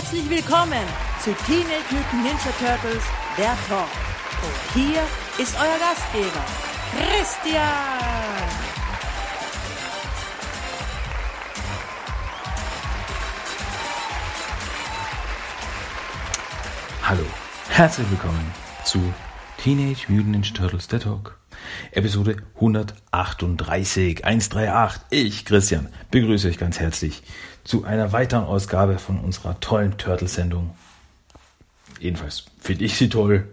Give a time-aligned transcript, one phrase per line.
[0.00, 0.86] Herzlich willkommen
[1.22, 3.04] zu Teenage Mutant Ninja Turtles,
[3.36, 3.86] der Talk.
[4.42, 5.02] Und hier
[5.36, 6.42] ist euer Gastgeber,
[6.96, 7.60] Christian.
[17.02, 17.26] Hallo,
[17.68, 18.54] herzlich willkommen
[18.86, 19.00] zu
[19.58, 21.39] Teenage Mutant Ninja Turtles, der Talk.
[21.92, 25.02] Episode 138, 138.
[25.10, 27.22] Ich, Christian, begrüße euch ganz herzlich
[27.64, 30.74] zu einer weiteren Ausgabe von unserer tollen Turtle-Sendung.
[31.98, 33.48] Jedenfalls finde ich sie toll.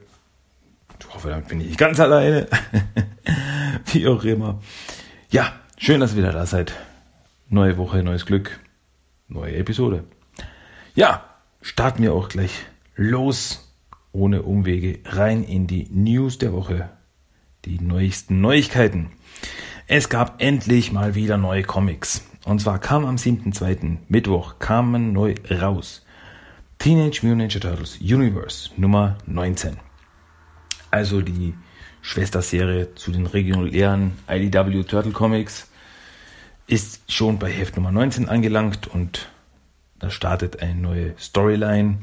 [1.00, 2.48] Ich hoffe, damit bin ich nicht ganz alleine.
[3.86, 4.62] Wie auch immer.
[5.30, 6.74] Ja, schön, dass ihr wieder da seid.
[7.50, 8.60] Neue Woche, neues Glück,
[9.28, 10.04] neue Episode.
[10.96, 11.24] Ja,
[11.62, 12.52] starten wir auch gleich
[12.96, 13.74] los,
[14.12, 16.90] ohne Umwege, rein in die News der Woche.
[17.68, 19.10] Die neuesten Neuigkeiten.
[19.88, 22.24] Es gab endlich mal wieder neue Comics.
[22.46, 23.98] Und zwar kam am 7.2.
[24.08, 26.06] Mittwoch kamen neu raus
[26.80, 29.76] Teenage Mutant Ninja Turtles Universe Nummer 19.
[30.92, 31.56] Also die
[32.02, 35.70] Schwesterserie zu den regulären IDW Turtle Comics
[36.68, 39.28] ist schon bei Heft Nummer 19 angelangt und
[40.00, 41.98] da startet eine neue Storyline.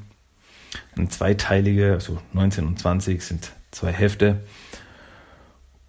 [0.95, 4.43] Eine zweiteilige, also 19 und 20 sind zwei Hefte.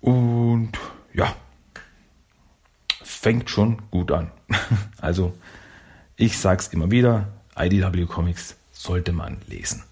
[0.06, 0.70] Und
[1.16, 1.36] ja,
[3.02, 4.32] fängt schon gut an.
[5.02, 5.34] Also,
[6.16, 9.84] ich sag's immer wieder, IDW Comics sollte man lesen.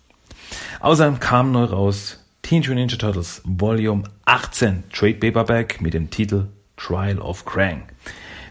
[0.81, 6.47] Außerdem kam neu raus Teenage Ninja Turtles Volume 18 Trade Paperback mit dem Titel
[6.78, 7.84] Trial of Krang,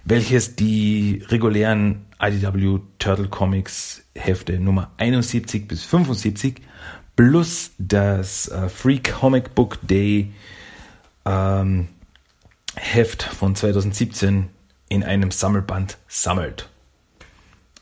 [0.05, 6.61] welches die regulären IDW Turtle Comics Hefte Nummer 71 bis 75
[7.15, 10.33] plus das äh, Free Comic Book Day
[11.25, 11.89] ähm,
[12.77, 14.49] Heft von 2017
[14.89, 16.69] in einem Sammelband sammelt.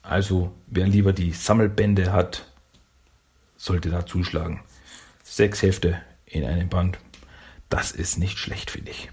[0.02, 2.46] Also wer lieber die Sammelbände hat,
[3.56, 4.60] sollte da zuschlagen.
[5.22, 6.98] Sechs Hefte in einem Band.
[7.68, 9.10] Das ist nicht schlecht, finde ich.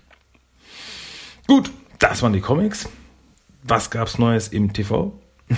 [1.47, 2.89] Gut, das waren die Comics.
[3.63, 5.19] Was gab's Neues im TV?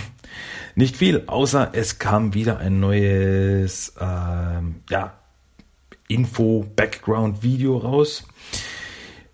[0.76, 5.19] Nicht viel, außer es kam wieder ein neues ähm, ja,
[6.10, 8.26] Info-Background-Video raus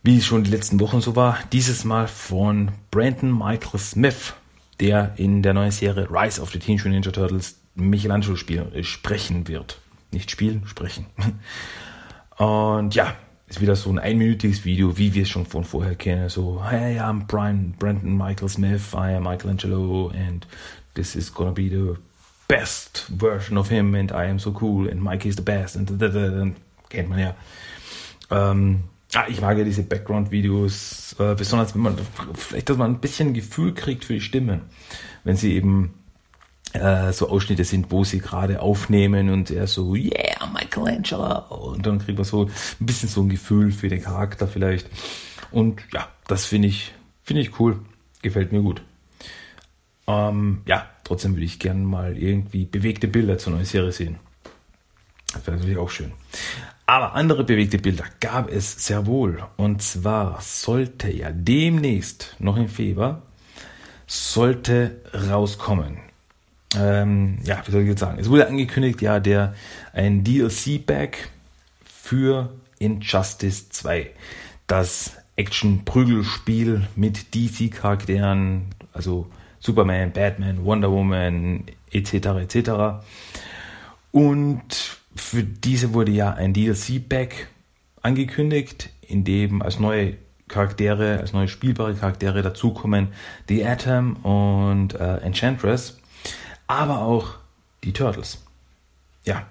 [0.06, 4.36] wie es schon die letzten Wochen so war, dieses Mal von Brandon Michael Smith,
[4.80, 9.48] der in der neuen Serie Rise of the Teenage Ninja Turtles Michelangelo spiel, äh, sprechen
[9.48, 9.80] wird.
[10.12, 11.08] Nicht spielen, sprechen.
[12.38, 13.16] Und ja,
[13.48, 16.30] ist wieder so ein einminütiges Video, wie wir es schon von vorher kennen.
[16.30, 20.46] So, hey, I'm Brian, Brandon Michael Smith, I am Michelangelo and
[20.94, 21.96] this is gonna be the
[22.48, 25.98] best version of him and I am so cool and Mike is the best and,
[25.98, 26.10] da,
[26.96, 27.36] kennt man ja.
[28.32, 28.84] Ähm,
[29.16, 31.98] Ah, ich mag ja diese Background-Videos, äh, besonders wenn man
[32.34, 34.64] vielleicht, dass man ein bisschen Gefühl kriegt für die Stimme,
[35.24, 35.94] wenn sie eben
[36.74, 41.74] äh, so Ausschnitte sind, wo sie gerade aufnehmen und er so, yeah, Michelangelo.
[41.74, 44.90] Und dann kriegt man so ein bisschen so ein Gefühl für den Charakter vielleicht.
[45.50, 47.80] Und ja, das finde ich, finde ich cool.
[48.22, 48.82] Gefällt mir gut.
[50.08, 54.18] Ähm, ja, trotzdem würde ich gerne mal irgendwie bewegte Bilder zur neuen Serie sehen.
[55.34, 56.12] Das wäre natürlich auch schön.
[56.88, 59.44] Aber andere bewegte Bilder gab es sehr wohl.
[59.58, 63.24] Und zwar sollte ja demnächst, noch im Februar,
[64.06, 65.98] sollte rauskommen.
[66.78, 68.20] Ähm, ja, wie soll ich jetzt sagen?
[68.20, 69.56] Es wurde angekündigt, ja, der
[69.94, 71.30] ein DLC-Back
[71.84, 74.12] für Injustice 2.
[74.68, 79.28] Das Action-Prügelspiel mit DC-Charakteren, also
[79.60, 82.14] Superman, Batman, Wonder Woman, etc.
[82.14, 82.72] etc.
[84.12, 87.48] Und für diese wurde ja ein DLC-Pack
[88.02, 90.18] angekündigt, in dem als neue
[90.48, 93.10] Charaktere, als neue spielbare Charaktere dazukommen
[93.48, 96.00] The Atom und äh, Enchantress,
[96.68, 97.36] aber auch
[97.84, 98.44] die Turtles.
[99.24, 99.48] Ja,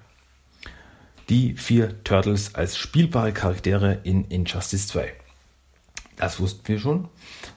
[1.29, 5.11] die vier Turtles als spielbare Charaktere in Injustice 2.
[6.15, 7.05] Das wussten wir schon.
[7.05, 7.09] Und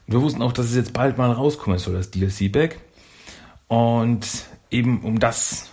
[0.06, 2.80] wir wussten auch, dass es jetzt bald mal rauskommen soll, das DLC-Pack.
[3.68, 4.26] Und
[4.70, 5.70] eben um das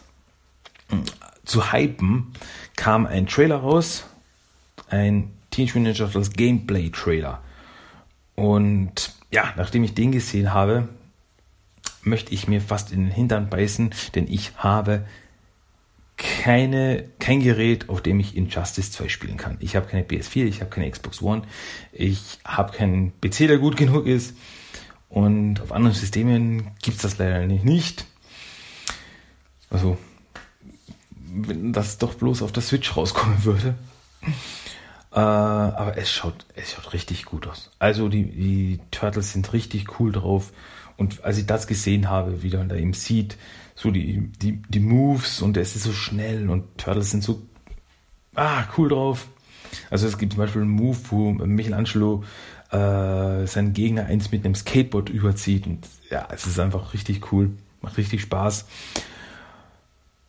[1.45, 2.33] zu hypen,
[2.75, 4.05] kam ein Trailer raus,
[4.89, 7.41] ein Teenage Mutant Ninja Turtles Gameplay Trailer.
[8.35, 10.89] Und ja, nachdem ich den gesehen habe,
[12.03, 15.05] möchte ich mir fast in den Hintern beißen, denn ich habe
[16.17, 19.57] keine, kein Gerät, auf dem ich Injustice 2 spielen kann.
[19.59, 21.43] Ich habe keine PS4, ich habe keine Xbox One,
[21.91, 24.35] ich habe keinen PC, der gut genug ist.
[25.09, 28.05] Und auf anderen Systemen gibt es das leider nicht.
[29.69, 29.97] Also
[31.35, 33.75] wenn das doch bloß auf der Switch rauskommen würde.
[35.11, 37.71] Äh, aber es schaut, es schaut richtig gut aus.
[37.79, 40.51] Also die, die Turtles sind richtig cool drauf
[40.97, 43.37] und als ich das gesehen habe, wie man da eben sieht,
[43.75, 47.41] so die, die, die Moves und es ist so schnell und Turtles sind so
[48.35, 49.27] ah, cool drauf.
[49.89, 52.23] Also es gibt zum Beispiel einen Move, wo Michelangelo
[52.71, 57.51] äh, seinen Gegner eins mit einem Skateboard überzieht und ja, es ist einfach richtig cool,
[57.81, 58.65] macht richtig Spaß.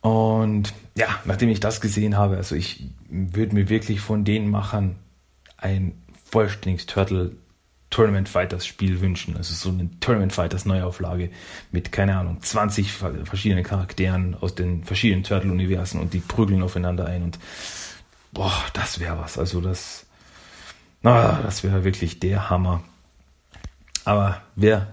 [0.07, 4.95] Und ja, nachdem ich das gesehen habe, also ich würde mir wirklich von den Machern
[5.57, 6.01] ein
[6.31, 7.35] vollständiges Turtle
[7.89, 9.35] Tournament Fighters Spiel wünschen.
[9.35, 11.29] Also so eine Tournament Fighters Neuauflage
[11.71, 17.23] mit, keine Ahnung, 20 verschiedenen Charakteren aus den verschiedenen Turtle-Universen und die prügeln aufeinander ein
[17.23, 17.39] und
[18.31, 19.37] boah, das wäre was.
[19.37, 20.05] Also das,
[21.01, 22.81] na, das wäre wirklich der Hammer.
[24.05, 24.87] Aber wer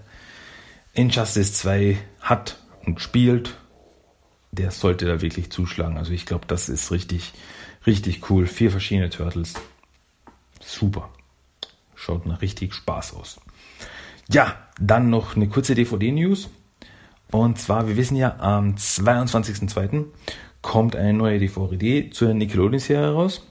[0.93, 3.55] Injustice 2 hat und spielt,
[4.55, 5.97] der sollte da wirklich zuschlagen.
[5.97, 7.33] Also ich glaube, das ist richtig,
[7.85, 8.47] richtig cool.
[8.47, 9.53] Vier verschiedene Turtles.
[10.59, 11.09] Super.
[11.95, 13.39] Schaut nach richtig Spaß aus.
[14.29, 16.49] Ja, dann noch eine kurze DVD-News.
[17.31, 20.05] Und zwar, wir wissen ja, am 22.02.
[20.61, 23.45] kommt eine neue DVD zur Nickelodeon-Serie raus.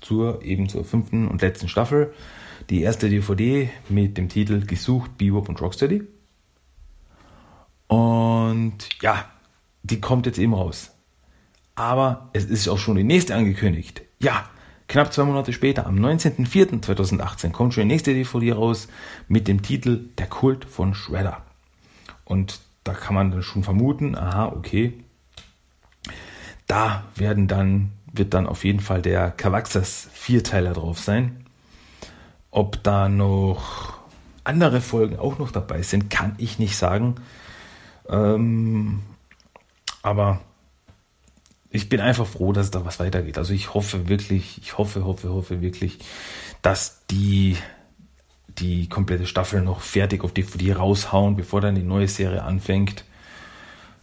[0.00, 2.12] Zur, eben zur fünften und letzten Staffel.
[2.70, 6.02] Die erste DVD mit dem Titel Gesucht, Bebop und Rocksteady.
[7.88, 9.26] Und ja,
[9.82, 10.92] die kommt jetzt eben raus.
[11.74, 14.02] Aber es ist auch schon die nächste angekündigt.
[14.20, 14.48] Ja,
[14.88, 18.88] knapp zwei Monate später, am 19.04.2018, kommt schon die nächste DVD raus
[19.28, 21.42] mit dem Titel Der Kult von Shredder.
[22.24, 24.92] Und da kann man dann schon vermuten, aha, okay,
[26.66, 31.44] da werden dann, wird dann auf jeden Fall der Cavaxas Vierteiler drauf sein.
[32.50, 33.98] Ob da noch
[34.44, 37.16] andere Folgen auch noch dabei sind, kann ich nicht sagen.
[38.08, 39.00] Ähm,
[40.02, 40.40] aber
[41.70, 43.38] ich bin einfach froh, dass da was weitergeht.
[43.38, 45.98] Also ich hoffe wirklich, ich hoffe, hoffe, hoffe wirklich,
[46.60, 47.56] dass die
[48.58, 53.06] die komplette Staffel noch fertig auf DVD raushauen, bevor dann die neue Serie anfängt.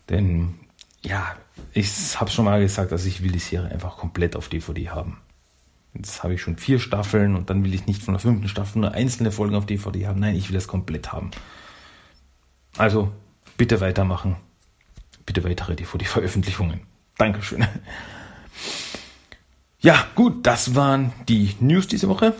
[0.10, 0.56] Denn
[1.04, 1.36] ja,
[1.72, 5.22] ich habe schon mal gesagt, dass ich will die Serie einfach komplett auf DVD haben.
[5.94, 8.80] Jetzt habe ich schon vier Staffeln und dann will ich nicht von der fünften Staffel
[8.80, 10.20] nur einzelne Folgen auf DVD haben.
[10.20, 11.30] Nein, ich will das komplett haben.
[12.76, 13.12] Also
[13.58, 14.38] bitte weitermachen
[15.30, 16.82] bitte weitere DVD-Veröffentlichungen.
[17.16, 17.64] Dankeschön.
[19.80, 22.34] Ja, gut, das waren die News diese Woche.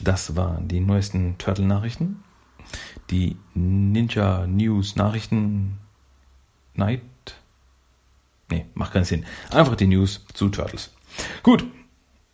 [0.00, 2.24] Das waren die neuesten Turtle-Nachrichten.
[3.10, 5.78] Die Ninja News Nachrichten
[6.74, 7.00] Night.
[8.50, 9.24] Nee, macht keinen Sinn.
[9.52, 10.92] Einfach die News zu Turtles.
[11.44, 11.64] Gut,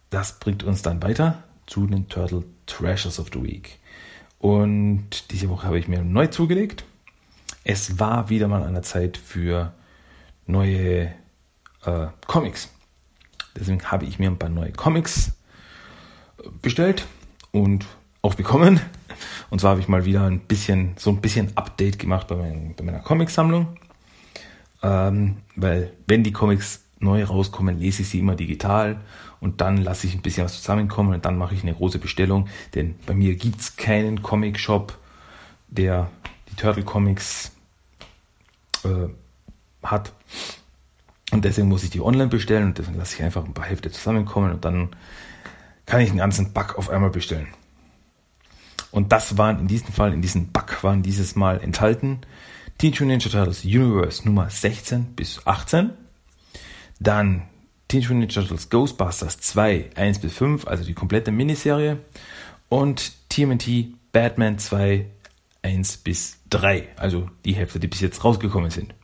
[0.09, 3.79] das bringt uns dann weiter zu den Turtle Treasures of the Week.
[4.39, 6.85] Und diese Woche habe ich mir neu zugelegt
[7.69, 9.75] es war wieder mal an der Zeit für
[10.47, 11.13] neue
[11.85, 12.71] äh, Comics.
[13.55, 15.33] Deswegen habe ich mir ein paar neue Comics
[16.39, 17.07] äh, bestellt
[17.53, 17.85] und
[18.23, 18.81] auch bekommen.
[19.51, 22.75] Und zwar habe ich mal wieder ein bisschen, so ein bisschen Update gemacht bei, mein,
[22.75, 23.77] bei meiner Comicsammlung.
[24.83, 28.99] Ähm, weil wenn die Comics neu rauskommen, lese ich sie immer digital
[29.41, 32.49] und dann lasse ich ein bisschen was zusammenkommen und dann mache ich eine große Bestellung.
[32.75, 34.97] Denn bei mir gibt es keinen Comic-Shop,
[35.69, 36.11] der
[36.49, 37.53] die Turtle Comics
[38.89, 40.13] äh, hat.
[41.31, 43.91] Und deswegen muss ich die online bestellen und deswegen lasse ich einfach ein paar Hälfte
[43.91, 44.91] zusammenkommen und dann
[45.87, 47.49] kann ich einen ganzen Bug auf einmal bestellen.
[48.91, 52.21] Und das waren in diesem Fall, in diesem Bug waren dieses Mal enthalten
[52.79, 55.91] Teenage Mutant Ninja Turtles Universe Nummer 16 bis 18.
[57.01, 57.43] Dann
[57.89, 61.99] Teenage Mutant Ninja Turtles Ghostbusters 2, 1 bis 5, also die komplette Miniserie.
[62.69, 65.07] Und TMNT Batman 2,
[65.63, 68.95] 1 bis 3, also die Hälfte, die bis jetzt rausgekommen sind.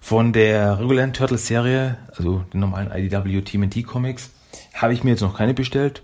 [0.00, 4.30] Von der regulären Turtles-Serie, also den normalen IDW TMNT Comics,
[4.74, 6.02] habe ich mir jetzt noch keine bestellt,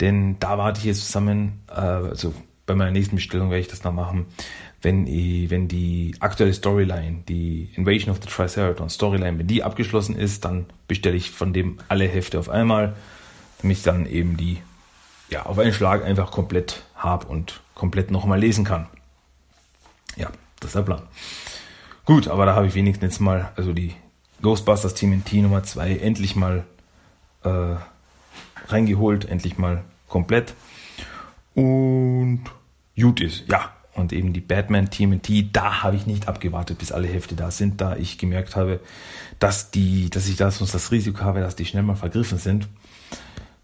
[0.00, 2.34] denn da warte ich jetzt zusammen, äh, also
[2.66, 4.26] bei meiner nächsten Bestellung werde ich das noch machen,
[4.82, 10.16] wenn, ich, wenn die aktuelle Storyline, die Invasion of the Triceratons Storyline, wenn die abgeschlossen
[10.16, 12.94] ist, dann bestelle ich von dem alle Hefte auf einmal,
[13.60, 14.58] damit ich dann eben die
[15.30, 18.86] ja, auf einen Schlag einfach komplett habe und komplett nochmal lesen kann.
[20.18, 21.02] Ja, das ist der Plan.
[22.04, 23.94] Gut, aber da habe ich wenigstens jetzt mal, also die
[24.42, 26.64] Ghostbusters TMNT Nummer 2 endlich mal
[27.44, 27.76] äh,
[28.68, 30.54] reingeholt, endlich mal komplett.
[31.54, 32.44] Und
[32.98, 33.72] gut ist, ja.
[33.94, 37.80] Und eben die Batman TMNT, da habe ich nicht abgewartet, bis alle Hefte da sind,
[37.80, 38.78] da ich gemerkt habe,
[39.40, 42.68] dass die, dass ich da sonst das Risiko habe, dass die schnell mal vergriffen sind.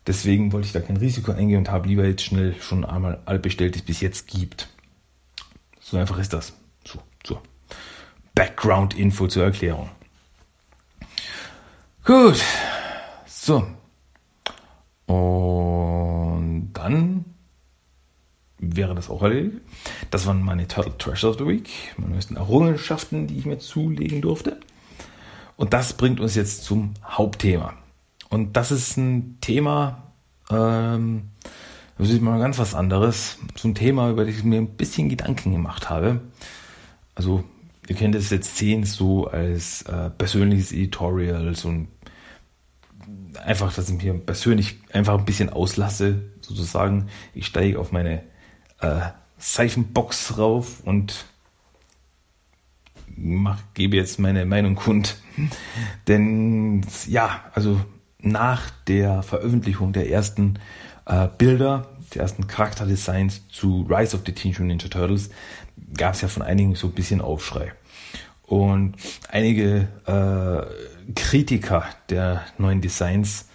[0.09, 3.39] Deswegen wollte ich da kein Risiko eingehen und habe lieber jetzt schnell schon einmal all
[3.39, 4.69] bestellt, die es bis jetzt gibt.
[5.95, 6.53] So einfach ist das.
[6.85, 7.41] So, so.
[8.35, 9.91] Background-Info zur Erklärung.
[12.03, 12.43] Gut.
[13.27, 13.65] So.
[15.07, 17.25] Und dann
[18.59, 19.61] wäre das auch erledigt.
[20.11, 24.21] Das waren meine Turtle Treasure of the Week, meine neuesten Errungenschaften, die ich mir zulegen
[24.21, 24.59] durfte.
[25.57, 27.75] Und das bringt uns jetzt zum Hauptthema.
[28.31, 30.11] Und das ist ein Thema,
[30.51, 31.31] ähm,
[31.99, 33.39] das ist mal ganz was anderes.
[33.57, 36.21] So ein Thema, über das ich mir ein bisschen Gedanken gemacht habe.
[37.15, 37.45] Also,
[37.89, 41.89] ihr kennt es jetzt sehen so als äh, persönliches Editorial, so ein
[43.43, 47.09] einfach, dass ich mir persönlich einfach ein bisschen auslasse, sozusagen.
[47.35, 48.23] Ich steige auf meine
[48.81, 49.01] äh,
[49.39, 51.27] Seifenbox rauf und
[53.07, 55.17] mach, gebe jetzt meine Meinung kund.
[56.09, 57.81] Denn ja, also
[58.19, 60.59] nach der Veröffentlichung der ersten
[61.07, 65.31] äh, Bilder, der ersten Charakterdesigns zu Rise of the Teenage Mutant Ninja Turtles,
[65.97, 67.73] gab es ja von einigen so ein bisschen Aufschrei.
[68.43, 68.97] Und
[69.29, 73.49] einige äh, Kritiker der neuen Designs,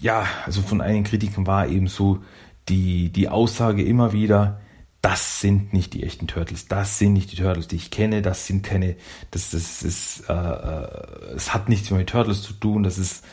[0.00, 2.22] ja, also von einigen Kritikern war eben so
[2.68, 4.60] die, die Aussage immer wieder,
[5.00, 8.46] das sind nicht die echten Turtles, das sind nicht die Turtles, die ich kenne, das
[8.46, 8.96] sind keine,
[9.30, 13.24] das, das ist, äh, äh, es hat nichts mit Turtles zu tun, das ist,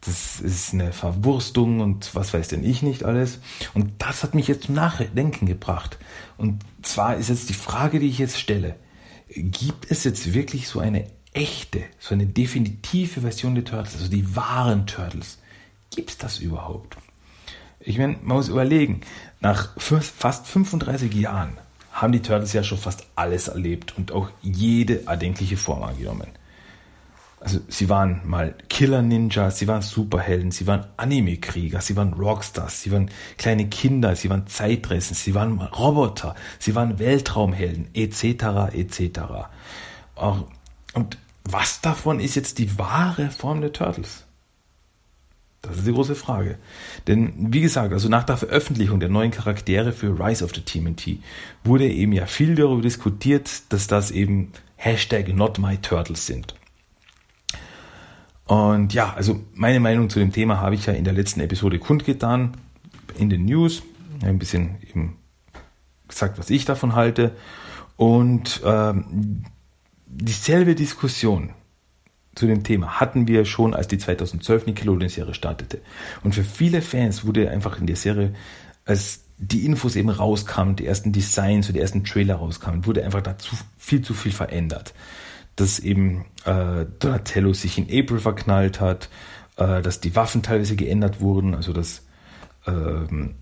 [0.00, 3.40] das ist eine Verwurstung und was weiß denn ich nicht alles.
[3.74, 5.98] Und das hat mich jetzt zum Nachdenken gebracht.
[6.36, 8.76] Und zwar ist jetzt die Frage, die ich jetzt stelle,
[9.28, 14.36] gibt es jetzt wirklich so eine echte, so eine definitive Version der Turtles, also die
[14.36, 15.38] wahren Turtles?
[15.94, 16.96] Gibt es das überhaupt?
[17.80, 19.00] Ich meine, man muss überlegen,
[19.40, 21.58] nach fast 35 Jahren
[21.92, 26.28] haben die Turtles ja schon fast alles erlebt und auch jede erdenkliche Form angenommen.
[27.40, 32.90] Also sie waren mal Killer-Ninjas, sie waren Superhelden, sie waren Anime-Krieger, sie waren Rockstars, sie
[32.90, 39.20] waren kleine Kinder, sie waren Zeitressen, sie waren Roboter, sie waren Weltraumhelden, etc., etc.
[40.94, 44.24] Und was davon ist jetzt die wahre Form der Turtles?
[45.62, 46.58] Das ist die große Frage.
[47.06, 51.18] Denn wie gesagt, also nach der Veröffentlichung der neuen Charaktere für Rise of the TMNT
[51.64, 56.54] wurde eben ja viel darüber diskutiert, dass das eben Hashtag Not My Turtles sind.
[58.48, 61.78] Und ja, also meine Meinung zu dem Thema habe ich ja in der letzten Episode
[61.78, 62.56] kundgetan,
[63.18, 63.82] in den News,
[64.22, 65.18] ein bisschen eben
[66.08, 67.32] gesagt, was ich davon halte.
[67.96, 69.44] Und ähm,
[70.06, 71.50] dieselbe Diskussion
[72.34, 75.82] zu dem Thema hatten wir schon, als die 2012 Nickelodeon-Serie startete.
[76.24, 78.32] Und für viele Fans wurde einfach in der Serie,
[78.86, 83.22] als die Infos eben rauskamen, die ersten Designs und die ersten Trailer rauskamen, wurde einfach
[83.22, 84.94] dazu viel zu viel verändert.
[85.58, 89.08] Dass eben äh, Donatello sich in April verknallt hat,
[89.56, 92.06] äh, dass die Waffen teilweise geändert wurden, also dass
[92.66, 93.34] ähm,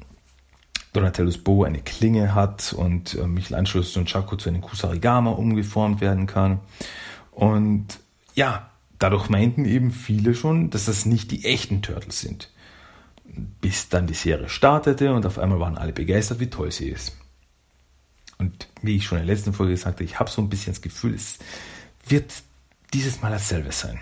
[0.92, 6.26] Donatellos Bow eine Klinge hat und äh, Michelangelo und Chaco zu einem Kusarigama umgeformt werden
[6.26, 6.60] kann.
[7.32, 8.00] Und
[8.34, 12.50] ja, dadurch meinten eben viele schon, dass das nicht die echten Turtles sind.
[13.60, 17.14] Bis dann die Serie startete und auf einmal waren alle begeistert, wie toll sie ist.
[18.38, 20.72] Und wie ich schon in der letzten Folge gesagt habe, ich habe so ein bisschen
[20.72, 21.38] das Gefühl, es
[22.06, 22.32] wird
[22.94, 24.00] dieses Mal dasselbe sein.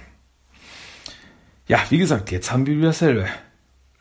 [1.67, 3.27] Ja, wie gesagt, jetzt haben wir wieder dasselbe.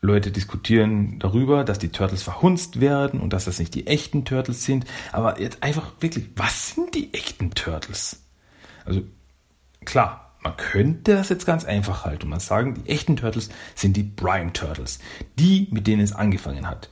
[0.01, 4.65] Leute diskutieren darüber, dass die Turtles verhunzt werden und dass das nicht die echten Turtles
[4.65, 4.85] sind.
[5.13, 8.21] Aber jetzt einfach wirklich, was sind die echten Turtles?
[8.83, 9.03] Also
[9.85, 13.95] klar, man könnte das jetzt ganz einfach halten und man sagen, die echten Turtles sind
[13.95, 14.99] die Prime Turtles.
[15.39, 16.89] Die, mit denen es angefangen hat.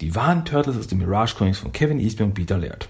[0.00, 2.88] Die wahren Turtles aus den Mirage Comics von Kevin Eastman und Peter Laird.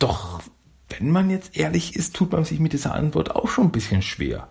[0.00, 0.42] Doch,
[0.88, 4.02] wenn man jetzt ehrlich ist, tut man sich mit dieser Antwort auch schon ein bisschen
[4.02, 4.48] schwer.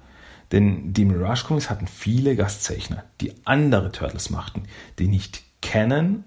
[0.52, 4.63] Denn die Mirage Comics hatten viele Gastzeichner, die andere Turtles machten,
[5.00, 6.24] die nicht kennen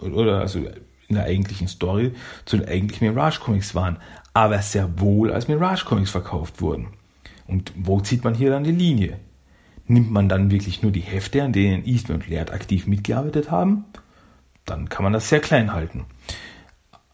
[0.00, 0.60] oder also
[1.08, 2.12] in der eigentlichen Story
[2.44, 3.98] zu den eigentlichen Mirage Comics waren,
[4.34, 6.88] aber sehr wohl als Mirage Comics verkauft wurden.
[7.46, 9.18] Und wo zieht man hier dann die Linie?
[9.86, 13.84] Nimmt man dann wirklich nur die Hefte, an denen Eastman und Laird aktiv mitgearbeitet haben?
[14.64, 16.06] Dann kann man das sehr klein halten.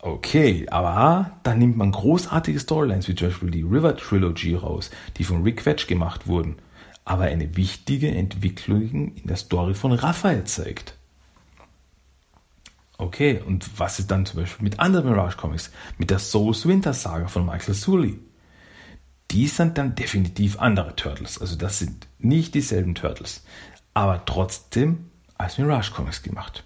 [0.04, 5.22] Okay, aber dann nimmt man großartige Storylines wie zum Beispiel die River Trilogy raus, die
[5.22, 6.56] von Rick Vetch gemacht wurden,
[7.04, 10.98] aber eine wichtige Entwicklung in der Story von Raphael zeigt.
[12.98, 15.70] Okay, und was ist dann zum Beispiel mit anderen Mirage Comics?
[15.98, 18.18] Mit der Souls Winter Saga von Michael Sully.
[19.30, 21.40] Die sind dann definitiv andere Turtles.
[21.40, 23.44] Also das sind nicht dieselben Turtles.
[23.94, 26.64] Aber trotzdem als Mirage Comics gemacht.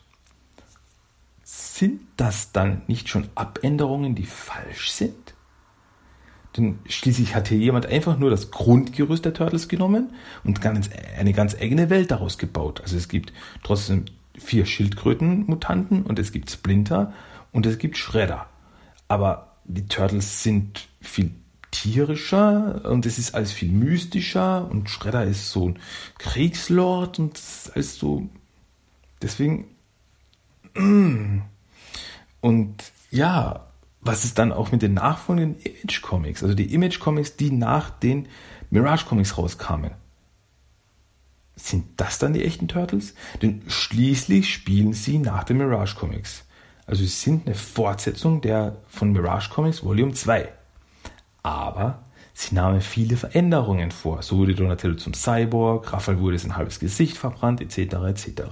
[1.59, 5.33] Sind das dann nicht schon Abänderungen, die falsch sind?
[6.55, 10.13] Denn schließlich hat hier jemand einfach nur das Grundgerüst der Turtles genommen
[10.45, 12.83] und ganz, eine ganz eigene Welt daraus gebaut.
[12.83, 13.33] Also es gibt
[13.65, 14.05] trotzdem
[14.37, 17.15] vier Schildkrötenmutanten und es gibt Splinter
[17.53, 18.51] und es gibt Shredder.
[19.09, 21.31] Aber die Turtles sind viel
[21.71, 25.79] tierischer und es ist alles viel mystischer und Shredder ist so ein
[26.19, 28.29] Kriegslord und es ist alles so.
[29.23, 29.71] Deswegen.
[32.41, 32.77] Und
[33.11, 33.67] ja,
[34.01, 37.91] was ist dann auch mit den nachfolgenden Image Comics, also die Image Comics, die nach
[37.91, 38.29] den
[38.71, 39.93] Mirage Comics rauskamen?
[41.57, 43.15] Sind das dann die echten Turtles?
[43.41, 46.45] Denn schließlich spielen sie nach den Mirage Comics.
[46.87, 50.49] Also sie sind eine Fortsetzung der von Mirage Comics Volume 2.
[51.43, 52.05] Aber
[52.35, 54.23] sie nahmen viele Veränderungen vor.
[54.23, 57.95] So wurde Donatello zum Cyborg, Raphael wurde sein halbes Gesicht verbrannt, etc.
[58.07, 58.43] etc.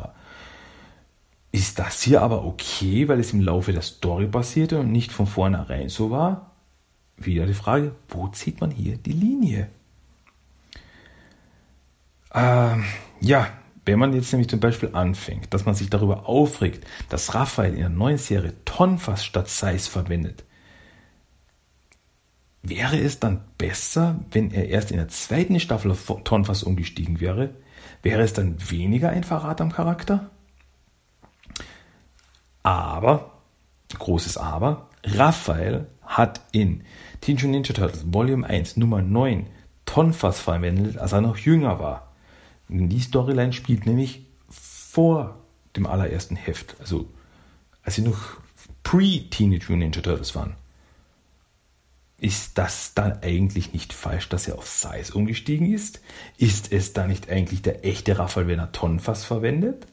[1.55, 5.29] Ist das hier aber okay, weil es im Laufe der Story passierte und nicht von
[5.29, 6.51] vornherein so war?
[7.17, 9.69] Wieder die Frage, wo zieht man hier die Linie?
[12.35, 12.83] Ähm,
[13.21, 13.47] ja,
[13.85, 17.79] wenn man jetzt nämlich zum Beispiel anfängt, dass man sich darüber aufregt, dass Raphael in
[17.79, 20.43] der neuen Serie Tonfass statt Size verwendet,
[22.65, 27.51] wäre es dann besser, wenn er erst in der zweiten Staffel auf Tonfass umgestiegen wäre?
[28.03, 30.33] Wäre es dann weniger ein Verrat am Charakter?
[32.65, 33.31] Aber,
[33.97, 36.83] großes Aber, Raphael hat in
[37.21, 39.47] Teenage Ninja Turtles Volume 1 Nummer 9
[39.85, 42.15] Tonfass verwendet, als er noch jünger war.
[42.69, 45.39] Die Storyline spielt nämlich vor
[45.77, 47.09] dem allerersten Heft, also
[47.83, 48.39] als sie noch
[48.83, 50.55] pre-Teenage Mutant Ninja Turtles waren.
[52.19, 56.01] Ist das dann eigentlich nicht falsch, dass er auf Size umgestiegen ist?
[56.39, 59.87] Ist es da nicht eigentlich der echte Raphael, wenn er Tonfass verwendet?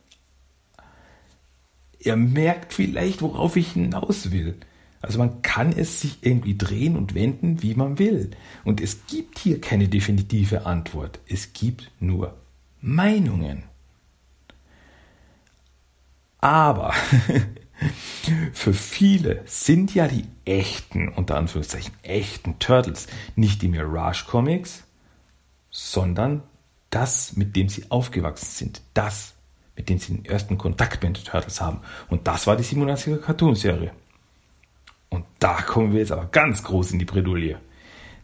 [2.03, 4.57] Er merkt vielleicht, worauf ich hinaus will.
[5.01, 8.31] Also man kann es sich irgendwie drehen und wenden, wie man will.
[8.63, 11.19] Und es gibt hier keine definitive Antwort.
[11.27, 12.37] Es gibt nur
[12.81, 13.63] Meinungen.
[16.39, 16.93] Aber
[18.53, 24.83] für viele sind ja die echten, unter Anführungszeichen, echten Turtles nicht die Mirage Comics,
[25.71, 26.43] sondern
[26.91, 28.81] das, mit dem sie aufgewachsen sind.
[28.93, 29.33] Das,
[29.75, 31.79] mit dem sie den ersten Kontakt mit den Turtles haben.
[32.09, 33.91] Und das war die 87er Cartoon-Serie.
[35.09, 37.57] Und da kommen wir jetzt aber ganz groß in die Bredouille.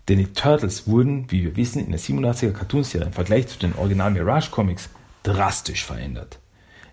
[0.08, 3.76] Denn die Turtles wurden, wie wir wissen, in der 87er Cartoon-Serie im Vergleich zu den
[3.76, 4.89] Original Mirage Comics
[5.24, 6.39] drastisch verändert.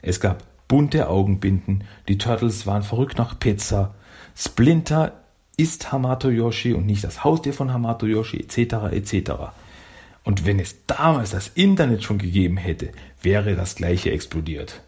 [0.03, 3.95] Es gab bunte Augenbinden, die Turtles waren verrückt nach Pizza,
[4.37, 5.13] Splinter
[5.57, 8.93] ist Hamato Yoshi und nicht das Haustier von Hamato Yoshi, etc.
[8.93, 9.31] etc.
[10.25, 14.83] Und wenn es damals das Internet schon gegeben hätte, wäre das gleiche explodiert.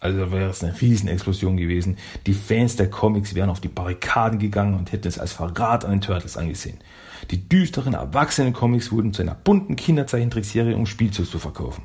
[0.00, 1.96] Also wäre es eine Riesenexplosion gewesen.
[2.26, 5.92] Die Fans der Comics wären auf die Barrikaden gegangen und hätten es als Verrat an
[5.92, 6.78] den Turtles angesehen.
[7.30, 11.84] Die düsteren, erwachsenen Comics wurden zu einer bunten Kinderzeichentrickserie, um Spielzeug zu verkaufen.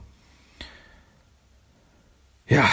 [2.48, 2.68] Ja.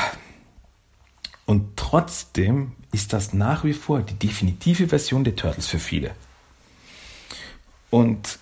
[1.47, 6.13] Und trotzdem ist das nach wie vor die definitive Version der Turtles für viele.
[7.91, 8.39] Und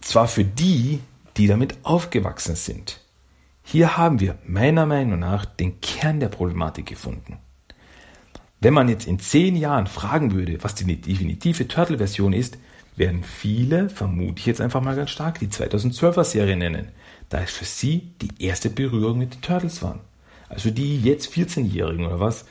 [0.00, 1.00] zwar für die,
[1.38, 3.00] die damit aufgewachsen sind.
[3.62, 7.38] Hier haben wir meiner Meinung nach den Kern der Problematik gefunden.
[8.60, 12.58] Wenn man jetzt in zehn Jahren fragen würde, was die definitive Turtle-Version ist,
[12.96, 16.88] werden viele, vermute ich jetzt einfach mal ganz stark, die 2012er Serie nennen,
[17.28, 20.00] da es für sie die erste Berührung mit den Turtles waren.
[20.48, 22.46] Also die jetzt 14-Jährigen oder was,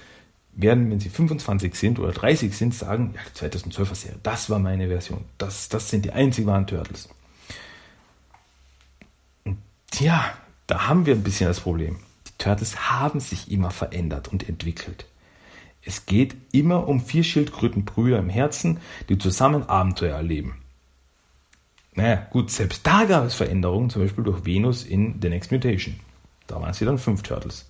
[0.54, 4.60] werden, wenn sie 25 sind oder 30 sind, sagen, ja, die 2012er Serie, das war
[4.60, 5.26] meine Version.
[5.38, 7.10] Das, das sind die einzig wahren Turtles.
[9.92, 10.34] Tja,
[10.68, 11.98] da haben wir ein bisschen das Problem.
[12.28, 15.06] Die Turtles haben sich immer verändert und entwickelt.
[15.82, 20.62] Es geht immer um vier Schildkrötenbrüder im Herzen, die zusammen Abenteuer erleben.
[21.96, 26.00] Naja, gut, selbst da gab es Veränderungen, zum Beispiel durch Venus in The Next Mutation.
[26.46, 27.70] Da waren es dann fünf Turtles.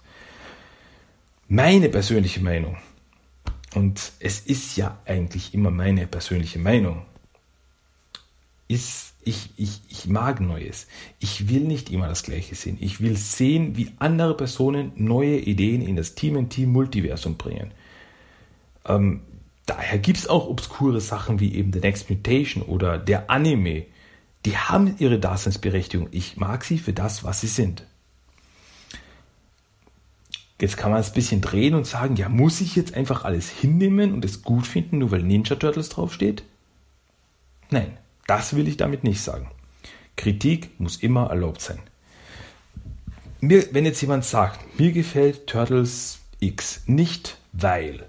[1.47, 2.77] Meine persönliche Meinung,
[3.73, 7.05] und es ist ja eigentlich immer meine persönliche Meinung,
[8.67, 10.87] ist ich, ich, ich mag Neues.
[11.19, 12.77] Ich will nicht immer das Gleiche sehen.
[12.79, 17.71] Ich will sehen, wie andere Personen neue Ideen in das Team-in-Team-Multiversum bringen.
[18.85, 19.21] Ähm,
[19.65, 23.85] daher gibt es auch obskure Sachen wie eben The Next Mutation oder der Anime.
[24.45, 26.07] Die haben ihre Daseinsberechtigung.
[26.11, 27.85] Ich mag sie für das, was sie sind.
[30.59, 33.49] Jetzt kann man es ein bisschen drehen und sagen, ja, muss ich jetzt einfach alles
[33.49, 36.43] hinnehmen und es gut finden, nur weil Ninja Turtles draufsteht?
[37.69, 37.97] Nein.
[38.27, 39.49] Das will ich damit nicht sagen.
[40.17, 41.79] Kritik muss immer erlaubt sein.
[43.39, 48.05] Mir, wenn jetzt jemand sagt, mir gefällt Turtles X nicht, weil,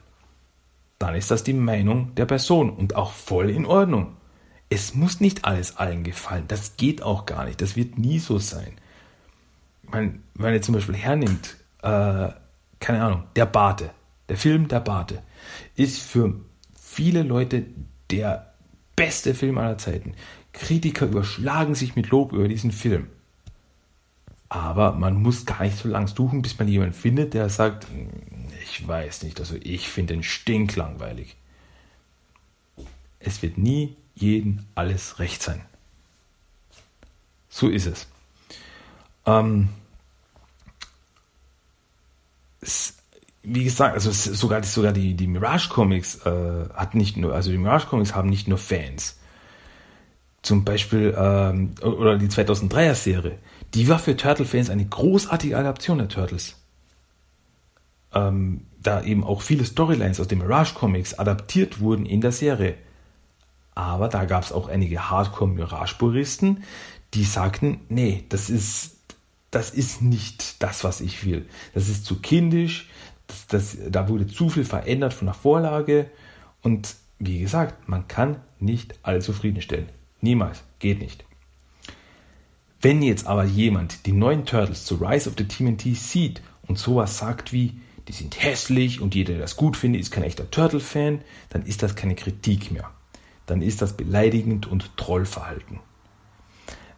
[0.99, 4.17] dann ist das die Meinung der Person und auch voll in Ordnung.
[4.71, 6.45] Es muss nicht alles allen gefallen.
[6.49, 7.61] Das geht auch gar nicht.
[7.61, 8.73] Das wird nie so sein.
[9.91, 12.29] wenn jetzt zum Beispiel hernimmt, äh,
[12.81, 13.91] keine Ahnung, der Bate,
[14.29, 15.23] der Film Der Bate,
[15.75, 16.35] ist für
[16.79, 17.65] viele Leute
[18.11, 18.48] der
[18.99, 20.15] beste Film aller Zeiten.
[20.53, 23.09] Kritiker überschlagen sich mit Lob über diesen Film.
[24.49, 27.87] Aber man muss gar nicht so lange suchen, bis man jemanden findet, der sagt,
[28.65, 31.37] ich weiß nicht, also ich finde den stinklangweilig.
[33.21, 35.61] Es wird nie jeden alles recht sein.
[37.49, 38.09] So ist es.
[39.27, 39.69] Ähm,
[42.61, 42.98] es
[43.51, 47.59] wie gesagt, also sogar, sogar die, die Mirage Comics äh, hat nicht nur, also die
[47.59, 49.19] Mirage Comics haben nicht nur Fans.
[50.43, 53.39] Zum Beispiel, ähm, oder die 2003er Serie,
[53.75, 56.57] die war für Turtle-Fans eine großartige Adaption der Turtles.
[58.15, 62.75] Ähm, da eben auch viele Storylines aus den Mirage Comics adaptiert wurden in der Serie.
[63.75, 66.63] Aber da gab es auch einige Hardcore-Mirage-Puristen,
[67.15, 68.97] die sagten, nee, das ist,
[69.51, 71.49] das ist nicht das, was ich will.
[71.75, 72.89] Das ist zu kindisch,
[73.29, 76.11] das, das, da wurde zu viel verändert von der Vorlage.
[76.63, 79.89] Und wie gesagt, man kann nicht alle zufriedenstellen.
[80.21, 80.65] Niemals.
[80.81, 81.25] Geht nicht.
[82.81, 87.19] Wenn jetzt aber jemand die neuen Turtles zu Rise of the TMNT sieht und sowas
[87.19, 91.21] sagt wie, die sind hässlich und jeder, der das gut findet, ist kein echter Turtle-Fan,
[91.51, 92.91] dann ist das keine Kritik mehr.
[93.47, 95.81] Dann ist das beleidigend und Trollverhalten.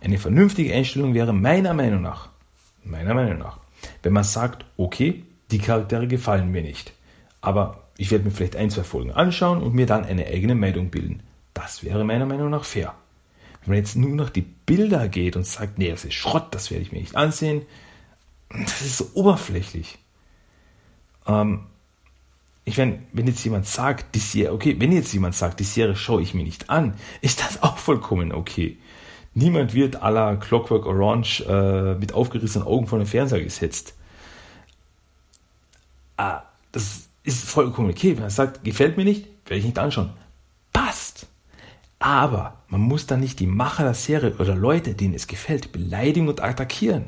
[0.00, 2.28] Eine vernünftige Einstellung wäre meiner Meinung nach,
[2.84, 3.58] meiner Meinung nach,
[4.02, 6.92] wenn man sagt, okay, die Charaktere gefallen mir nicht.
[7.40, 10.90] Aber ich werde mir vielleicht ein, zwei Folgen anschauen und mir dann eine eigene Meinung
[10.90, 11.22] bilden.
[11.54, 12.94] Das wäre meiner Meinung nach fair.
[13.62, 16.70] Wenn man jetzt nur nach die Bilder geht und sagt, nee, das ist Schrott, das
[16.70, 17.62] werde ich mir nicht ansehen,
[18.48, 19.98] das ist so oberflächlich.
[21.26, 21.66] Ähm,
[22.64, 25.96] ich meine, wenn jetzt jemand sagt, die Serie, okay, wenn jetzt jemand sagt, die Serie
[25.96, 28.78] schaue ich mir nicht an, ist das auch vollkommen okay.
[29.34, 33.94] Niemand wird à la Clockwork Orange äh, mit aufgerissenen Augen vor den Fernseher gesetzt
[36.20, 38.16] ah, das ist vollkommen okay.
[38.16, 40.12] Wenn er sagt, gefällt mir nicht, werde ich nicht anschauen.
[40.72, 41.26] Passt.
[41.98, 46.28] Aber man muss dann nicht die Macher der Serie oder Leute, denen es gefällt, beleidigen
[46.28, 47.06] und attackieren.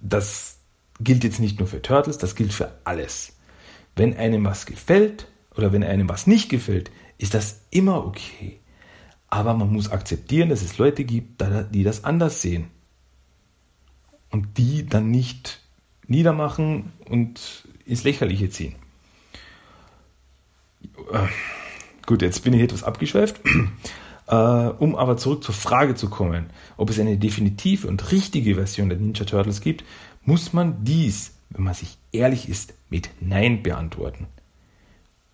[0.00, 0.58] Das
[1.00, 3.36] gilt jetzt nicht nur für Turtles, das gilt für alles.
[3.96, 8.60] Wenn einem was gefällt oder wenn einem was nicht gefällt, ist das immer okay.
[9.28, 11.42] Aber man muss akzeptieren, dass es Leute gibt,
[11.72, 12.70] die das anders sehen.
[14.30, 15.60] Und die dann nicht
[16.08, 18.74] niedermachen und ins Lächerliche ziehen.
[21.12, 21.26] Äh,
[22.06, 23.40] gut, jetzt bin ich etwas abgeschweift.
[24.30, 28.90] Äh, um aber zurück zur Frage zu kommen, ob es eine definitive und richtige Version
[28.90, 29.84] der Ninja Turtles gibt,
[30.22, 34.26] muss man dies, wenn man sich ehrlich ist, mit Nein beantworten.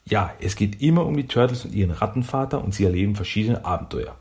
[0.04, 4.16] Ja, es geht immer um die Turtles und ihren Rattenvater und sie erleben verschiedene Abenteuer.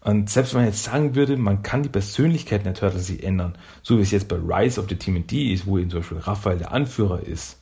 [0.00, 3.56] Und selbst wenn man jetzt sagen würde, man kann die Persönlichkeiten der Turtles sich ändern,
[3.82, 6.58] so wie es jetzt bei Rise of the TMNT ist, wo eben zum Beispiel Raphael
[6.58, 7.58] der Anführer ist,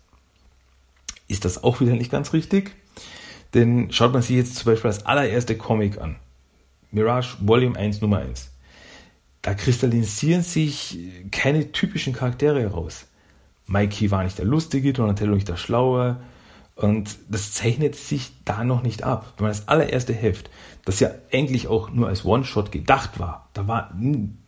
[1.26, 2.76] ist das auch wieder nicht ganz richtig.
[3.54, 6.16] Denn schaut man sich jetzt zum Beispiel das allererste Comic an.
[6.90, 8.50] Mirage Volume 1 Nummer 1.
[9.42, 10.98] Da kristallisieren sich
[11.30, 13.06] keine typischen Charaktere heraus.
[13.66, 16.20] Mikey war nicht der Lustige, Donatello nicht der Schlaue,
[16.78, 19.34] und das zeichnet sich da noch nicht ab.
[19.36, 20.48] Wenn man das allererste Heft,
[20.84, 23.92] das ja eigentlich auch nur als One-Shot gedacht war, da war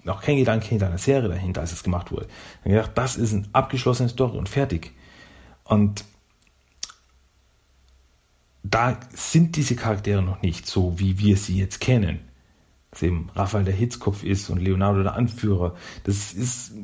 [0.05, 2.29] noch kein Gedanke hinter einer Serie dahinter, als es gemacht wurde.
[2.63, 4.93] Dann gedacht, das ist ein abgeschlossene Story und fertig.
[5.65, 6.05] Und
[8.63, 12.21] da sind diese Charaktere noch nicht so, wie wir sie jetzt kennen.
[12.93, 15.75] Dass eben Raphael der Hitzkopf ist und Leonardo der Anführer.
[16.05, 16.75] Das ist,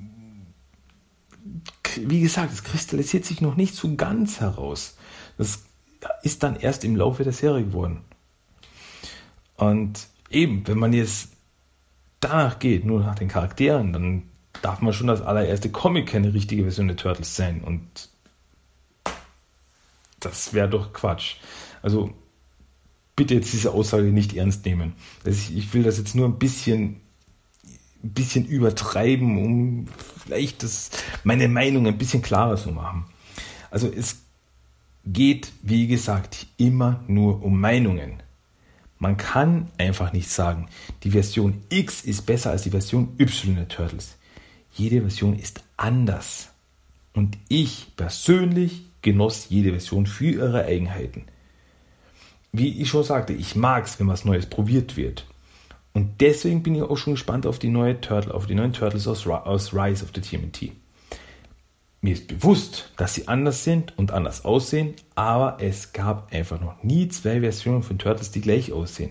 [1.95, 4.96] wie gesagt, es kristallisiert sich noch nicht so ganz heraus.
[5.38, 5.64] Das
[6.22, 8.03] ist dann erst im Laufe der Serie geworden.
[9.57, 11.31] Und eben, wenn man jetzt
[12.20, 14.22] danach geht, nur nach den Charakteren, dann
[14.62, 17.62] darf man schon das allererste Comic keine richtige Version der Turtles sein.
[17.62, 18.11] Und
[20.20, 21.37] das wäre doch Quatsch.
[21.83, 22.12] Also
[23.14, 24.94] bitte jetzt diese Aussage nicht ernst nehmen.
[25.25, 27.01] Ich, will das jetzt nur ein bisschen,
[28.03, 29.87] ein bisschen übertreiben, um
[30.22, 30.90] vielleicht das,
[31.25, 33.07] meine Meinung ein bisschen klarer zu machen.
[33.70, 34.26] Also es
[35.07, 38.23] geht, wie gesagt, immer nur um Meinungen.
[38.99, 40.69] Man kann einfach nicht sagen,
[41.03, 44.16] die Version X ist besser als die Version Y der Turtles.
[44.73, 46.51] Jede Version ist anders.
[47.12, 51.25] Und ich persönlich genoss jede Version für ihre Eigenheiten.
[52.53, 55.27] Wie ich schon sagte, ich mag es, wenn was Neues probiert wird.
[55.92, 59.07] Und deswegen bin ich auch schon gespannt auf die neue Turtle, auf die neuen Turtles
[59.07, 60.73] aus, Rise of the TMNT.
[62.07, 66.85] Mir ist bewusst, dass sie anders sind und anders aussehen, aber es gab einfach noch
[66.85, 69.11] nie zwei Versionen von Turtles, die gleich aussehen.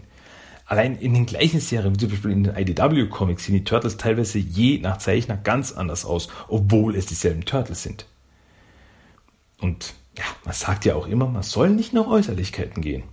[0.66, 4.40] Allein in den gleichen Serien, wie zum Beispiel in den IDW-Comics, sehen die Turtles teilweise
[4.40, 8.06] je nach Zeichner ganz anders aus, obwohl es dieselben Turtles sind.
[9.60, 13.04] Und ja, man sagt ja auch immer, man soll nicht nach Äußerlichkeiten gehen.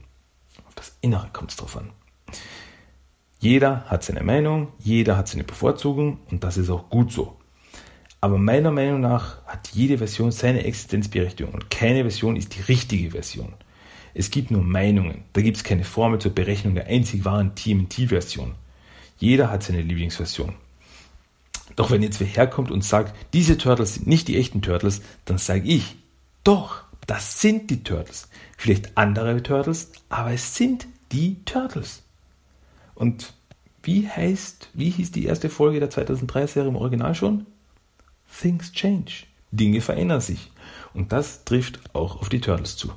[0.68, 1.90] Auf das Innere kommt es drauf an.
[3.40, 7.36] Jeder hat seine Meinung, jeder hat seine Bevorzugung und das ist auch gut so.
[8.22, 13.10] Aber meiner Meinung nach hat jede Version seine Existenzberechtigung und keine Version ist die richtige
[13.10, 13.52] Version.
[14.14, 18.54] Es gibt nur Meinungen, da gibt es keine Formel zur Berechnung der einzig wahren TMT-Version.
[19.18, 20.54] Jeder hat seine Lieblingsversion.
[21.74, 25.38] Doch wenn jetzt wer herkommt und sagt, diese Turtles sind nicht die echten Turtles, dann
[25.38, 25.96] sage ich,
[26.44, 28.28] doch, das sind die Turtles.
[28.56, 32.04] Vielleicht andere Turtles, aber es sind die Turtles.
[32.94, 33.34] Und
[33.82, 37.46] wie heißt, wie hieß die erste Folge der 2003-Serie im Original schon?
[38.40, 39.24] Things change.
[39.50, 40.50] Dinge verändern sich.
[40.94, 42.92] Und das trifft auch auf die Turtles zu.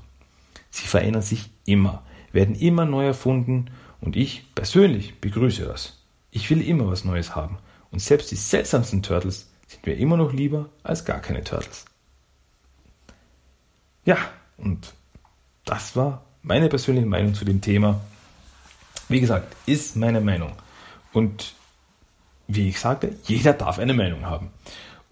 [0.69, 3.71] Sie verändern sich immer, werden immer neu erfunden
[4.01, 6.01] und ich persönlich begrüße das.
[6.31, 7.57] Ich will immer was Neues haben.
[7.91, 11.85] Und selbst die seltsamsten Turtles sind mir immer noch lieber als gar keine Turtles.
[14.03, 14.17] Ja,
[14.57, 14.93] und
[15.63, 18.01] das war meine persönliche Meinung zu dem Thema.
[19.07, 20.51] Wie gesagt, ist meine Meinung.
[21.13, 21.53] Und
[22.47, 24.51] wie ich sagte, jeder darf eine Meinung haben.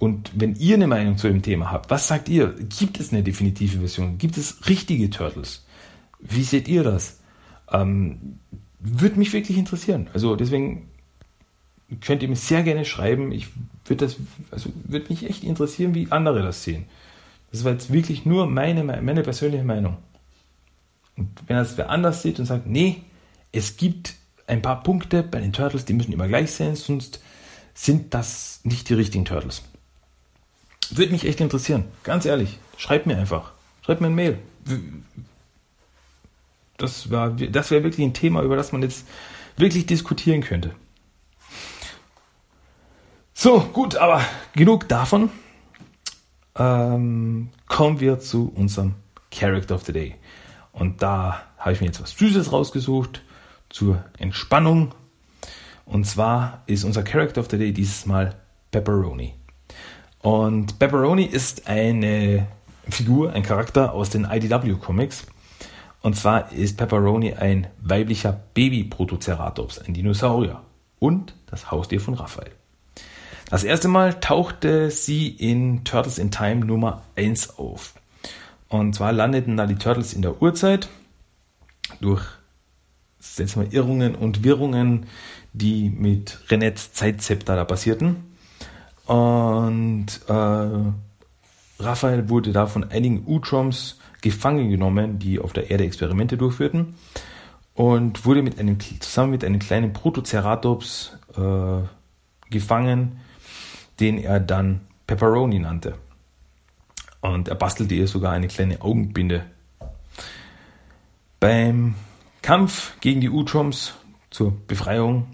[0.03, 2.53] Und wenn ihr eine Meinung zu dem Thema habt, was sagt ihr?
[2.77, 4.17] Gibt es eine definitive Version?
[4.17, 5.65] Gibt es richtige Turtles?
[6.19, 7.21] Wie seht ihr das?
[7.71, 8.37] Ähm,
[8.81, 10.09] würde mich wirklich interessieren.
[10.13, 10.89] Also deswegen
[12.01, 13.31] könnt ihr mir sehr gerne schreiben.
[13.31, 13.47] Ich
[13.85, 14.17] würde das,
[14.51, 16.83] also würde mich echt interessieren, wie andere das sehen.
[17.53, 19.95] Das war jetzt wirklich nur meine, meine persönliche Meinung.
[21.15, 23.03] Und wenn das wer anders sieht und sagt, nee,
[23.53, 24.15] es gibt
[24.47, 27.23] ein paar Punkte bei den Turtles, die müssen immer gleich sein, sonst
[27.73, 29.61] sind das nicht die richtigen Turtles.
[30.97, 32.59] Würde mich echt interessieren, ganz ehrlich.
[32.77, 33.51] Schreibt mir einfach.
[33.85, 34.37] Schreibt mir ein Mail.
[36.77, 39.05] Das, das wäre wirklich ein Thema, über das man jetzt
[39.57, 40.71] wirklich diskutieren könnte.
[43.33, 44.21] So, gut, aber
[44.55, 45.29] genug davon.
[46.55, 48.95] Ähm, kommen wir zu unserem
[49.31, 50.15] Character of the Day.
[50.71, 53.21] Und da habe ich mir jetzt was Süßes rausgesucht
[53.69, 54.93] zur Entspannung.
[55.85, 58.35] Und zwar ist unser Character of the Day dieses Mal
[58.71, 59.33] Pepperoni.
[60.23, 62.47] Und Pepperoni ist eine
[62.89, 65.27] Figur, ein Charakter aus den IDW Comics.
[66.01, 70.61] Und zwar ist Pepperoni ein weiblicher Baby-Protoceratops, ein Dinosaurier
[70.99, 72.51] und das Haustier von Raphael.
[73.49, 77.93] Das erste Mal tauchte sie in Turtles in Time Nummer 1 auf.
[78.69, 80.87] Und zwar landeten da die Turtles in der Urzeit
[81.99, 82.23] durch
[83.37, 85.05] jetzt mal Irrungen und Wirrungen,
[85.51, 88.32] die mit Renets Zeitzepter da passierten.
[89.05, 96.37] Und äh, Raphael wurde da von einigen Utroms gefangen genommen, die auf der Erde Experimente
[96.37, 96.95] durchführten
[97.73, 101.81] und wurde mit einem, zusammen mit einem kleinen Protoceratops äh,
[102.49, 103.19] gefangen,
[103.99, 105.95] den er dann Pepperoni nannte.
[107.21, 109.45] Und er bastelte ihr sogar eine kleine Augenbinde.
[111.39, 111.95] Beim
[112.41, 113.93] Kampf gegen die Utroms
[114.29, 115.27] zur Befreiung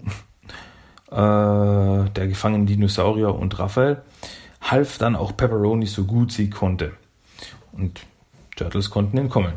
[1.10, 4.02] äh, der gefangenen Dinosaurier und Raphael,
[4.60, 6.92] half dann auch Pepperoni so gut sie konnte.
[7.72, 8.00] Und
[8.56, 9.54] Turtles konnten entkommen.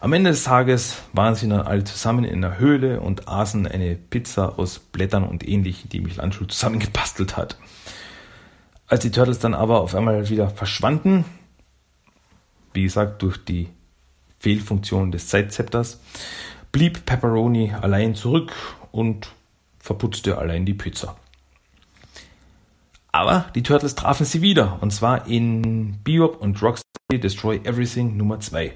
[0.00, 3.96] Am Ende des Tages waren sie dann alle zusammen in der Höhle und aßen eine
[3.96, 7.58] Pizza aus Blättern und ähnlichem, die Michelangelo zusammengebastelt hat.
[8.86, 11.24] Als die Turtles dann aber auf einmal wieder verschwanden,
[12.74, 13.70] wie gesagt durch die
[14.38, 16.00] Fehlfunktion des Zeitzepters,
[16.70, 18.52] blieb Pepperoni allein zurück
[18.92, 19.28] und
[19.84, 21.14] verputzte allein die Pizza.
[23.12, 28.40] Aber die Turtles trafen sie wieder, und zwar in Bebop und Rocksteady Destroy Everything Nummer
[28.40, 28.72] 2.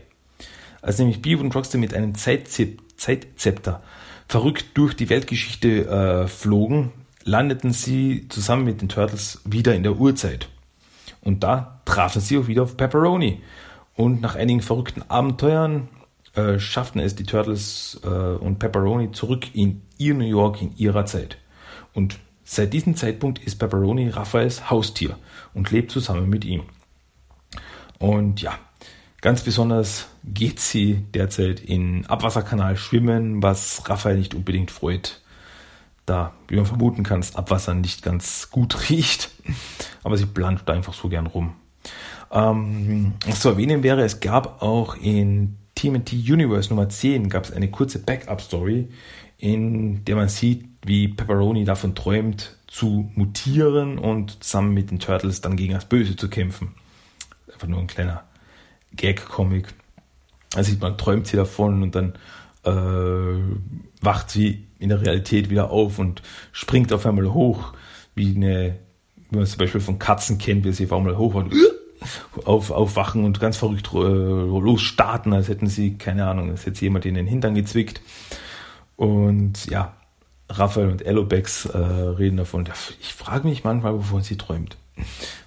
[0.83, 3.83] Als nämlich Bebop und Rocksteady mit einem Zeitzepter
[4.29, 6.93] verrückt durch die Weltgeschichte äh, flogen,
[7.25, 10.51] landeten sie zusammen mit den Turtles wieder in der Urzeit.
[11.23, 13.43] Und da trafen sie auch wieder auf Pepperoni.
[13.97, 15.89] Und nach einigen verrückten Abenteuern
[16.35, 21.07] äh, schafften es die Turtles äh, und Pepperoni zurück in ihr New York in ihrer
[21.07, 21.39] Zeit.
[21.95, 25.19] Und seit diesem Zeitpunkt ist Pepperoni Raphaels Haustier
[25.55, 26.63] und lebt zusammen mit ihm.
[27.99, 28.59] Und ja,
[29.21, 35.21] ganz besonders geht sie derzeit in Abwasserkanal schwimmen, was Raphael nicht unbedingt freut.
[36.07, 39.31] Da, wie man vermuten kann, das Abwasser nicht ganz gut riecht.
[40.03, 41.55] Aber sie planscht einfach so gern rum.
[42.31, 47.53] Ähm, was zu erwähnen wäre, es gab auch in TMT Universe Nummer 10 gab es
[47.53, 48.89] eine kurze Backup-Story,
[49.39, 55.41] in der man sieht, wie Pepperoni davon träumt, zu mutieren und zusammen mit den Turtles
[55.41, 56.75] dann gegen das Böse zu kämpfen.
[57.53, 58.25] Einfach nur ein kleiner
[58.93, 59.69] Gag-Comic.
[60.51, 62.15] Da sieht man, träumt sie davon und dann
[62.65, 63.41] äh,
[64.03, 67.73] wacht sie in der Realität wieder auf und springt auf einmal hoch,
[68.17, 68.81] wie eine,
[69.31, 71.55] wie man zum Beispiel von Katzen kennt, wie sie auf einmal hoch und
[72.45, 77.07] auf, aufwachen und ganz verrückt äh, losstarten, als hätten sie, keine Ahnung, als hätte jemand
[77.07, 78.01] in den Hintern gezwickt.
[78.97, 79.95] Und ja,
[80.49, 82.69] Raphael und Elobex äh, reden davon.
[83.01, 84.77] Ich frage mich manchmal, wovon sie träumt.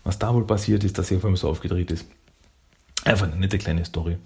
[0.03, 2.07] Was da wohl passiert ist, dass sie auf einmal so aufgedreht ist.
[3.03, 4.17] Einfach eine nette kleine Story.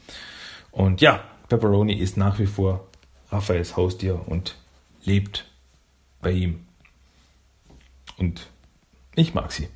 [0.72, 2.88] Und ja, Pepperoni ist nach wie vor
[3.30, 4.56] Raphaels Haustier und
[5.04, 5.46] lebt
[6.22, 6.66] bei ihm.
[8.18, 8.48] Und
[9.16, 9.70] ich mag sie.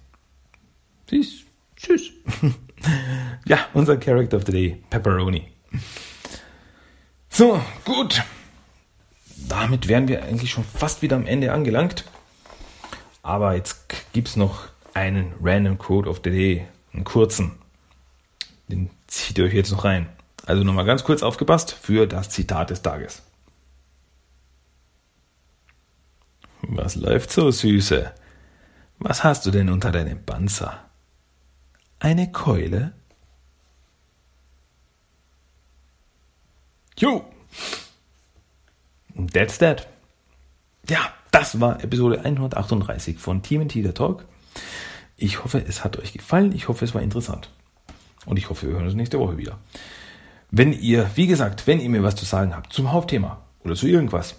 [1.10, 1.46] Sie ist
[1.80, 2.12] süß.
[3.46, 5.48] ja, unser Character of the Day, Pepperoni.
[7.30, 8.24] So, gut.
[9.48, 12.06] Damit wären wir eigentlich schon fast wieder am Ende angelangt.
[13.24, 17.54] Aber jetzt gibt es noch einen Random Code of the Day, einen kurzen.
[18.68, 20.10] Den zieht ihr euch jetzt noch rein.
[20.46, 23.24] Also nochmal ganz kurz aufgepasst für das Zitat des Tages.
[26.62, 28.14] Was läuft so, Süße?
[28.98, 30.89] Was hast du denn unter deinem Panzer?
[32.00, 32.94] Eine Keule?
[36.98, 37.26] Jo!
[39.34, 39.88] That's that.
[40.90, 44.26] Ja, das war Episode 138 von Team der Talk.
[45.18, 46.54] Ich hoffe, es hat euch gefallen.
[46.54, 47.50] Ich hoffe, es war interessant.
[48.26, 49.60] Und ich hoffe, wir hören uns nächste Woche wieder.
[50.52, 53.88] Wenn ihr, wie gesagt, wenn ihr mir was zu sagen habt zum Hauptthema oder zu
[53.88, 54.36] irgendwas,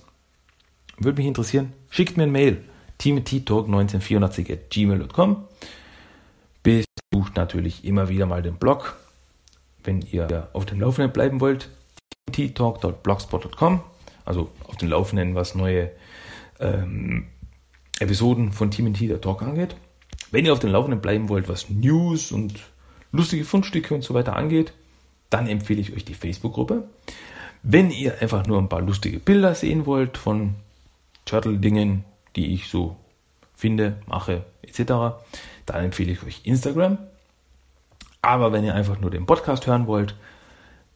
[0.98, 2.64] würde mich interessieren, schickt mir ein Mail.
[3.00, 5.44] teamtalk1984 at gmail.com.
[6.62, 8.96] Besucht natürlich immer wieder mal den Blog,
[9.82, 11.70] wenn ihr auf dem Laufenden bleiben wollt.
[12.32, 13.80] teamtalk.blogspot.com.
[14.24, 15.90] Also auf dem Laufenden, was neue
[16.60, 17.26] ähm,
[17.98, 19.76] Episoden von Team der Talk angeht.
[20.30, 22.60] Wenn ihr auf dem Laufenden bleiben wollt, was News und
[23.12, 24.72] lustige Fundstücke und so weiter angeht,
[25.28, 26.88] dann empfehle ich euch die Facebook-Gruppe.
[27.62, 30.54] Wenn ihr einfach nur ein paar lustige Bilder sehen wollt von
[31.24, 32.04] Turtle-Dingen,
[32.36, 32.96] die ich so
[33.54, 35.20] finde, mache, etc.,
[35.72, 36.98] dann empfehle ich euch Instagram.
[38.22, 40.14] Aber wenn ihr einfach nur den Podcast hören wollt,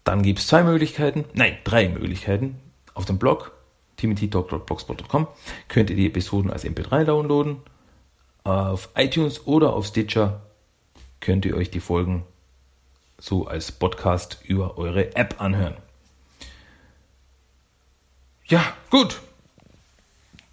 [0.05, 2.61] dann gibt es zwei Möglichkeiten, nein, drei Möglichkeiten.
[2.93, 3.53] Auf dem Blog
[3.97, 5.29] timothytalk.blogspot.com
[5.69, 7.59] könnt ihr die Episoden als MP3 downloaden.
[8.45, 10.43] Auf iTunes oder auf Stitcher
[11.21, 12.25] könnt ihr euch die Folgen
[13.19, 15.77] so als Podcast über eure App anhören.
[18.47, 19.21] Ja, gut.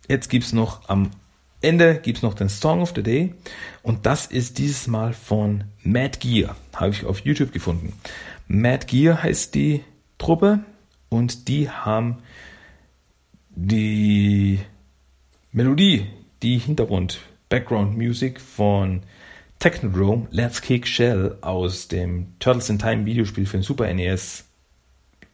[0.07, 1.11] Jetzt gibt es noch am
[1.61, 3.33] Ende gibt's noch den Song of the Day
[3.83, 6.55] und das ist dieses Mal von Mad Gear.
[6.73, 7.93] Habe ich auf YouTube gefunden.
[8.47, 9.83] Mad Gear heißt die
[10.17, 10.59] Truppe
[11.09, 12.17] und die haben
[13.49, 14.59] die
[15.51, 16.07] Melodie,
[16.41, 17.19] die Hintergrund,
[17.49, 19.01] Background Music von
[19.59, 24.45] Technodrome Let's Kick Shell aus dem Turtles in Time Videospiel für den Super NES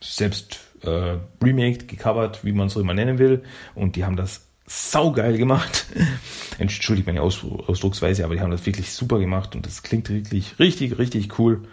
[0.01, 3.43] selbst äh, remaked, gecovert, wie man es so immer nennen will.
[3.73, 5.87] Und die haben das saugeil gemacht.
[6.59, 10.59] Entschuldigt meine Aus Ausdrucksweise, aber die haben das wirklich super gemacht und das klingt wirklich
[10.59, 11.67] richtig, richtig cool.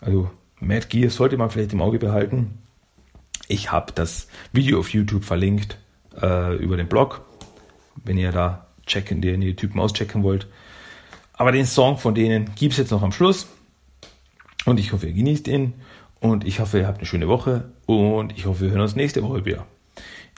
[0.00, 2.58] Also Mad Gear sollte man vielleicht im Auge behalten.
[3.48, 5.78] Ich habe das Video auf YouTube verlinkt
[6.20, 7.22] äh, über den Blog,
[8.04, 10.46] wenn ihr da checken, den die Typen auschecken wollt.
[11.32, 13.46] Aber den Song von denen gibt es jetzt noch am Schluss.
[14.64, 15.74] Und ich hoffe, ihr genießt ihn.
[16.18, 17.70] Und ich hoffe, ihr habt eine schöne Woche.
[17.86, 19.66] Und ich hoffe, wir hören uns nächste Woche wieder.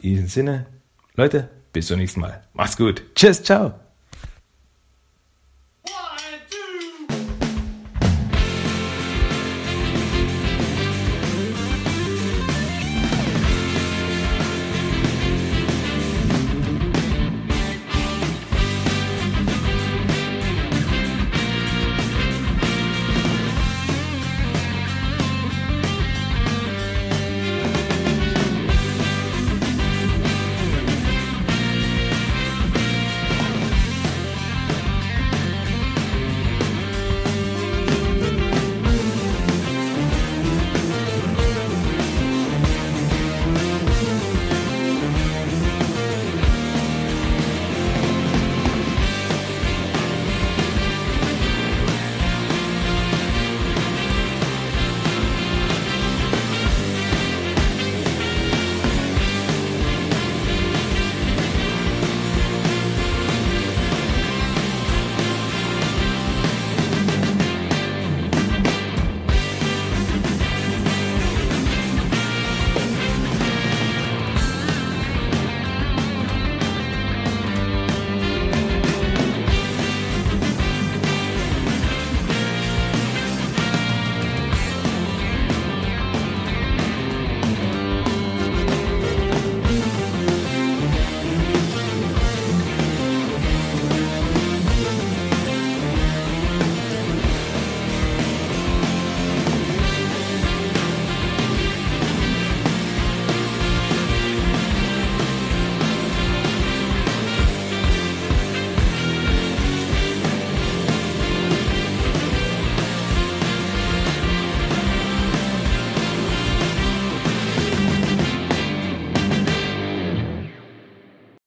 [0.03, 0.67] In diesem Sinne,
[1.15, 2.43] Leute, bis zum nächsten Mal.
[2.53, 3.03] Macht's gut.
[3.15, 3.88] Tschüss, ciao.